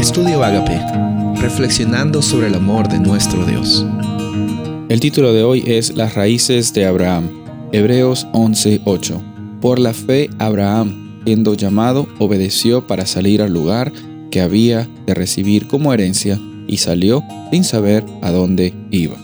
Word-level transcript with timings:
Estudio 0.00 0.42
Agape, 0.42 0.80
reflexionando 1.42 2.22
sobre 2.22 2.46
el 2.46 2.54
amor 2.54 2.88
de 2.88 2.98
nuestro 2.98 3.44
Dios. 3.44 3.84
El 4.88 4.98
título 4.98 5.34
de 5.34 5.42
hoy 5.42 5.62
es 5.66 5.94
Las 5.94 6.14
raíces 6.14 6.72
de 6.72 6.86
Abraham, 6.86 7.28
Hebreos 7.70 8.26
11:8. 8.32 9.20
Por 9.60 9.78
la 9.78 9.92
fe, 9.92 10.30
Abraham, 10.38 11.20
siendo 11.26 11.52
llamado, 11.52 12.08
obedeció 12.18 12.86
para 12.86 13.04
salir 13.04 13.42
al 13.42 13.52
lugar 13.52 13.92
que 14.30 14.40
había 14.40 14.88
de 15.04 15.12
recibir 15.12 15.68
como 15.68 15.92
herencia 15.92 16.40
y 16.66 16.78
salió 16.78 17.22
sin 17.50 17.62
saber 17.62 18.02
a 18.22 18.30
dónde 18.30 18.72
iba. 18.90 19.18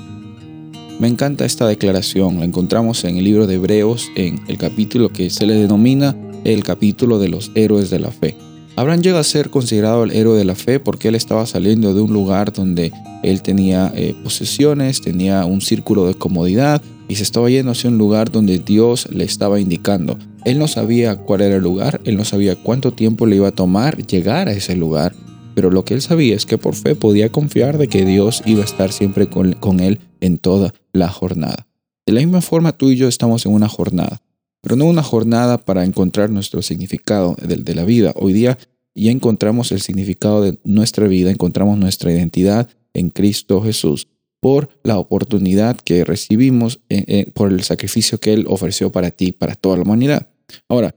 Me 1.00 1.08
encanta 1.08 1.46
esta 1.46 1.66
declaración, 1.66 2.38
la 2.38 2.44
encontramos 2.44 3.02
en 3.04 3.16
el 3.16 3.24
libro 3.24 3.46
de 3.46 3.54
Hebreos 3.54 4.10
en 4.14 4.40
el 4.46 4.58
capítulo 4.58 5.08
que 5.08 5.30
se 5.30 5.46
le 5.46 5.54
denomina 5.54 6.14
el 6.44 6.62
capítulo 6.62 7.18
de 7.18 7.30
los 7.30 7.50
héroes 7.54 7.88
de 7.88 7.98
la 7.98 8.10
fe. 8.10 8.36
Abraham 8.76 9.00
llega 9.00 9.18
a 9.18 9.24
ser 9.24 9.48
considerado 9.48 10.04
el 10.04 10.12
héroe 10.12 10.36
de 10.36 10.44
la 10.44 10.54
fe 10.54 10.78
porque 10.80 11.08
él 11.08 11.14
estaba 11.14 11.46
saliendo 11.46 11.94
de 11.94 12.02
un 12.02 12.12
lugar 12.12 12.52
donde 12.52 12.92
él 13.22 13.40
tenía 13.40 13.90
eh, 13.96 14.14
posesiones, 14.22 15.00
tenía 15.00 15.46
un 15.46 15.62
círculo 15.62 16.06
de 16.06 16.14
comodidad 16.14 16.82
y 17.08 17.14
se 17.14 17.22
estaba 17.22 17.48
yendo 17.48 17.72
hacia 17.72 17.88
un 17.88 17.96
lugar 17.96 18.30
donde 18.30 18.58
Dios 18.58 19.08
le 19.10 19.24
estaba 19.24 19.58
indicando. 19.60 20.18
Él 20.44 20.58
no 20.58 20.68
sabía 20.68 21.16
cuál 21.16 21.40
era 21.40 21.56
el 21.56 21.62
lugar, 21.62 22.02
él 22.04 22.18
no 22.18 22.24
sabía 22.26 22.54
cuánto 22.54 22.92
tiempo 22.92 23.24
le 23.24 23.36
iba 23.36 23.48
a 23.48 23.52
tomar 23.52 23.96
llegar 24.06 24.48
a 24.48 24.52
ese 24.52 24.76
lugar, 24.76 25.14
pero 25.54 25.70
lo 25.70 25.86
que 25.86 25.94
él 25.94 26.02
sabía 26.02 26.36
es 26.36 26.44
que 26.44 26.58
por 26.58 26.74
fe 26.74 26.94
podía 26.94 27.30
confiar 27.30 27.78
de 27.78 27.88
que 27.88 28.04
Dios 28.04 28.42
iba 28.44 28.60
a 28.60 28.66
estar 28.66 28.92
siempre 28.92 29.26
con, 29.26 29.54
con 29.54 29.80
él 29.80 30.00
en 30.20 30.36
toda 30.36 30.74
la 30.92 31.08
jornada. 31.08 31.66
De 32.04 32.12
la 32.12 32.20
misma 32.20 32.42
forma 32.42 32.72
tú 32.72 32.90
y 32.90 32.96
yo 32.96 33.08
estamos 33.08 33.46
en 33.46 33.54
una 33.54 33.68
jornada 33.68 34.20
pero 34.66 34.74
no 34.74 34.86
una 34.86 35.04
jornada 35.04 35.58
para 35.58 35.84
encontrar 35.84 36.28
nuestro 36.28 36.60
significado 36.60 37.36
de, 37.40 37.72
la 37.76 37.84
vida. 37.84 38.12
Hoy 38.16 38.32
día 38.32 38.58
ya 38.96 39.12
encontramos 39.12 39.70
el 39.70 39.80
significado 39.80 40.42
de 40.42 40.58
nuestra 40.64 41.06
vida, 41.06 41.30
encontramos 41.30 41.78
nuestra 41.78 42.10
identidad 42.10 42.68
en 42.92 43.10
Cristo 43.10 43.62
Jesús 43.62 44.08
por 44.40 44.68
la 44.82 44.98
oportunidad 44.98 45.76
que 45.76 46.04
recibimos 46.04 46.80
eh, 46.88 47.04
eh, 47.06 47.30
por 47.32 47.52
el 47.52 47.62
sacrificio 47.62 48.18
que 48.18 48.32
Él 48.32 48.44
ofreció 48.48 48.90
para 48.90 49.12
ti, 49.12 49.30
para 49.30 49.54
toda 49.54 49.76
la 49.76 49.84
humanidad. 49.84 50.30
Ahora, 50.68 50.96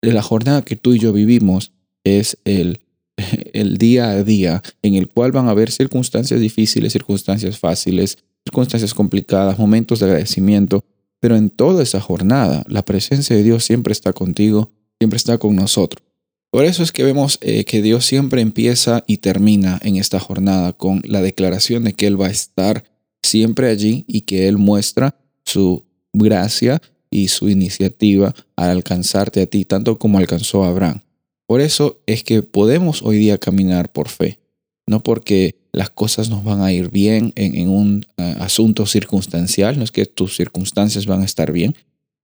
la 0.00 0.22
jornada 0.22 0.62
que 0.62 0.76
tú 0.76 0.94
y 0.94 0.98
yo 0.98 1.12
vivimos 1.12 1.72
es 2.04 2.38
el, 2.46 2.80
el 3.52 3.76
día 3.76 4.12
a 4.12 4.24
día 4.24 4.62
en 4.80 4.94
el 4.94 5.08
cual 5.08 5.30
van 5.30 5.48
a 5.48 5.50
haber 5.50 5.70
circunstancias 5.70 6.40
difíciles, 6.40 6.94
circunstancias 6.94 7.58
fáciles, 7.58 8.16
circunstancias 8.46 8.94
complicadas, 8.94 9.58
momentos 9.58 9.98
de 9.98 10.06
agradecimiento, 10.06 10.86
pero 11.24 11.36
en 11.36 11.48
toda 11.48 11.82
esa 11.82 12.02
jornada, 12.02 12.64
la 12.68 12.84
presencia 12.84 13.34
de 13.34 13.42
Dios 13.42 13.64
siempre 13.64 13.92
está 13.92 14.12
contigo, 14.12 14.70
siempre 14.98 15.16
está 15.16 15.38
con 15.38 15.56
nosotros. 15.56 16.04
Por 16.50 16.66
eso 16.66 16.82
es 16.82 16.92
que 16.92 17.02
vemos 17.02 17.38
eh, 17.40 17.64
que 17.64 17.80
Dios 17.80 18.04
siempre 18.04 18.42
empieza 18.42 19.04
y 19.06 19.16
termina 19.16 19.80
en 19.82 19.96
esta 19.96 20.20
jornada 20.20 20.74
con 20.74 21.00
la 21.06 21.22
declaración 21.22 21.84
de 21.84 21.94
que 21.94 22.06
Él 22.06 22.20
va 22.20 22.26
a 22.26 22.30
estar 22.30 22.84
siempre 23.22 23.70
allí 23.70 24.04
y 24.06 24.20
que 24.20 24.48
Él 24.48 24.58
muestra 24.58 25.14
su 25.46 25.86
gracia 26.12 26.82
y 27.08 27.28
su 27.28 27.48
iniciativa 27.48 28.34
al 28.54 28.68
alcanzarte 28.68 29.40
a 29.40 29.46
ti, 29.46 29.64
tanto 29.64 29.98
como 29.98 30.18
alcanzó 30.18 30.62
a 30.62 30.68
Abraham. 30.68 31.00
Por 31.46 31.62
eso 31.62 32.02
es 32.04 32.22
que 32.22 32.42
podemos 32.42 33.00
hoy 33.02 33.16
día 33.16 33.38
caminar 33.38 33.90
por 33.90 34.10
fe, 34.10 34.40
no 34.86 35.02
porque 35.02 35.56
las 35.74 35.90
cosas 35.90 36.30
nos 36.30 36.44
van 36.44 36.62
a 36.62 36.72
ir 36.72 36.90
bien 36.90 37.32
en, 37.36 37.68
un 37.68 38.06
eh, 38.16 38.34
asunto 38.38 38.86
circunstancial, 38.86 39.76
no 39.76 39.84
es 39.84 39.90
que 39.90 40.06
tus 40.06 40.36
circunstancias 40.36 41.06
van 41.06 41.22
a 41.22 41.24
estar 41.24 41.52
bien, 41.52 41.74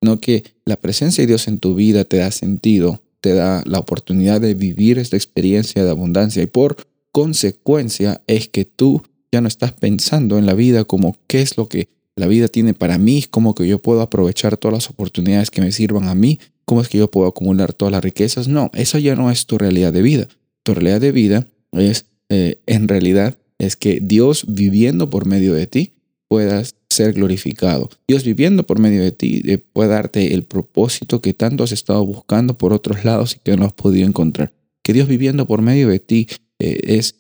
sino 0.01 0.21
que 0.21 0.45
la 0.65 0.77
presencia 0.77 1.23
de 1.23 1.29
Dios 1.29 1.49
en 1.49 1.59
tu 1.59 1.75
vida 1.75 2.05
te 2.05 2.19
da 2.19 2.31
sentido, 2.31 3.03
te 3.21 3.35
da 3.35 3.63
la 3.67 3.79
oportunidad 3.79 4.41
de 4.41 4.55
vivir 4.55 4.99
esta 4.99 5.17
experiencia 5.17 5.85
de 5.85 5.91
abundancia 5.91 6.43
y 6.43 6.47
por 6.47 6.77
consecuencia 7.13 8.23
es 8.27 8.49
que 8.49 8.65
tú 8.65 9.03
ya 9.33 9.41
no 9.41 9.49
estás 9.49 9.73
pensando 9.73 10.39
en 10.39 10.47
la 10.47 10.55
vida 10.55 10.85
como 10.85 11.17
qué 11.27 11.43
es 11.43 11.57
lo 11.57 11.69
que 11.69 11.89
la 12.17 12.27
vida 12.27 12.49
tiene 12.49 12.75
para 12.75 12.99
mí, 12.99 13.25
cómo 13.31 13.55
que 13.55 13.67
yo 13.67 13.81
puedo 13.81 14.01
aprovechar 14.01 14.57
todas 14.57 14.75
las 14.75 14.91
oportunidades 14.91 15.51
que 15.51 15.61
me 15.61 15.73
sirvan 15.73 16.09
a 16.09 16.15
mí, 16.15 16.39
cómo 16.65 16.83
es 16.83 16.89
que 16.89 16.99
yo 16.99 17.11
puedo 17.11 17.27
acumular 17.27 17.73
todas 17.73 17.93
las 17.93 18.05
riquezas. 18.05 18.47
No, 18.47 18.71
eso 18.75 18.99
ya 18.99 19.17
no 19.17 19.31
es 19.31 19.47
tu 19.47 19.59
realidad 19.59 19.93
de 19.93 20.03
vida. 20.03 20.29
Tu 20.63 20.75
realidad 20.75 21.01
de 21.01 21.13
vida 21.13 21.47
es 21.73 22.07
eh, 22.31 22.61
en 22.67 22.89
realidad 22.89 23.37
es 23.59 23.77
que 23.77 24.01
Dios 24.01 24.47
viviendo 24.49 25.11
por 25.11 25.27
medio 25.27 25.53
de 25.53 25.67
ti 25.67 25.93
puedas 26.29 26.77
ser 26.89 27.13
glorificado. 27.13 27.91
Dios 28.09 28.25
viviendo 28.25 28.65
por 28.65 28.79
medio 28.79 29.03
de 29.03 29.13
ti 29.13 29.43
eh, 29.45 29.59
puede 29.59 29.91
darte 29.91 30.33
el 30.33 30.45
propósito 30.45 31.21
que 31.21 31.35
tanto 31.35 31.65
has 31.65 31.73
estado 31.73 32.07
buscando 32.07 32.57
por 32.57 32.73
otros 32.73 33.05
lados 33.05 33.37
y 33.37 33.41
que 33.41 33.57
no 33.57 33.67
has 33.67 33.73
podido 33.73 34.07
encontrar. 34.07 34.53
Que 34.83 34.93
Dios 34.93 35.09
viviendo 35.09 35.47
por 35.47 35.61
medio 35.61 35.89
de 35.89 35.99
ti 35.99 36.29
eh, 36.61 36.81
es, 36.85 37.17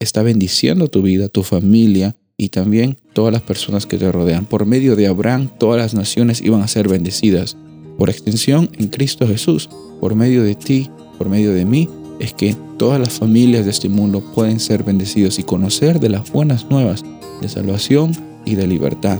está 0.00 0.22
bendiciendo 0.22 0.88
tu 0.88 1.02
vida, 1.02 1.28
tu 1.28 1.42
familia 1.42 2.16
y 2.38 2.48
también 2.48 2.96
todas 3.12 3.32
las 3.32 3.42
personas 3.42 3.86
que 3.86 3.98
te 3.98 4.10
rodean. 4.10 4.46
Por 4.46 4.64
medio 4.64 4.96
de 4.96 5.06
Abraham 5.06 5.50
todas 5.58 5.80
las 5.80 5.94
naciones 5.94 6.40
iban 6.40 6.62
a 6.62 6.68
ser 6.68 6.88
bendecidas. 6.88 7.56
Por 7.98 8.10
extensión 8.10 8.70
en 8.78 8.88
Cristo 8.88 9.26
Jesús, 9.26 9.68
por 10.00 10.14
medio 10.14 10.42
de 10.42 10.54
ti, 10.54 10.90
por 11.18 11.28
medio 11.28 11.52
de 11.52 11.64
mí, 11.64 11.88
es 12.20 12.34
que 12.34 12.56
todas 12.76 13.00
las 13.00 13.14
familias 13.14 13.64
de 13.64 13.70
este 13.70 13.88
mundo 13.88 14.20
pueden 14.20 14.60
ser 14.60 14.84
bendecidos 14.84 15.38
y 15.38 15.42
conocer 15.42 16.00
de 16.00 16.08
las 16.08 16.30
buenas 16.30 16.66
nuevas 16.70 17.04
de 17.40 17.48
salvación 17.48 18.12
y 18.44 18.54
de 18.54 18.66
libertad. 18.66 19.18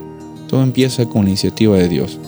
Todo 0.49 0.63
empieza 0.63 1.07
con 1.07 1.25
la 1.25 1.31
iniciativa 1.31 1.77
de 1.77 1.89
Dios. 1.89 2.19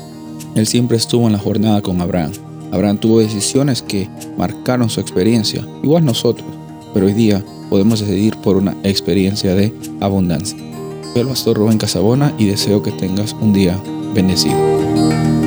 Él 0.54 0.66
siempre 0.66 0.96
estuvo 0.96 1.26
en 1.26 1.32
la 1.32 1.38
jornada 1.38 1.82
con 1.82 2.00
Abraham. 2.00 2.32
Abraham 2.72 2.98
tuvo 2.98 3.20
decisiones 3.20 3.82
que 3.82 4.08
marcaron 4.36 4.90
su 4.90 5.00
experiencia, 5.00 5.66
igual 5.82 6.04
nosotros, 6.04 6.46
pero 6.92 7.06
hoy 7.06 7.14
día 7.14 7.44
podemos 7.70 8.00
decidir 8.00 8.36
por 8.36 8.56
una 8.56 8.76
experiencia 8.82 9.54
de 9.54 9.72
abundancia. 10.00 10.58
Soy 11.12 11.22
el 11.22 11.28
pastor 11.28 11.56
Rubén 11.56 11.78
Casabona 11.78 12.34
y 12.38 12.46
deseo 12.46 12.82
que 12.82 12.92
tengas 12.92 13.34
un 13.40 13.52
día 13.52 13.80
bendecido. 14.14 15.37